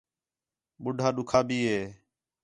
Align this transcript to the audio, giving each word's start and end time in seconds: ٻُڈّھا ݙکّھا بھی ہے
ٻُڈّھا 0.83 1.09
ݙکّھا 1.15 1.39
بھی 1.47 1.59
ہے 1.69 1.81